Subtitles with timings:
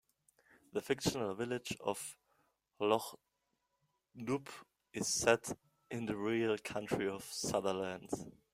[0.73, 2.17] The fictional village of
[2.79, 3.19] Lochdubh
[4.93, 5.55] is set
[5.91, 8.09] in the real county of Sutherland.